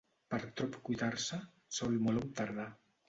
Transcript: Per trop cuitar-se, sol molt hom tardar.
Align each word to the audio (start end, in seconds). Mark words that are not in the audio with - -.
Per 0.33 0.37
trop 0.61 0.77
cuitar-se, 0.87 1.39
sol 1.81 1.97
molt 2.07 2.23
hom 2.23 2.33
tardar. 2.41 2.67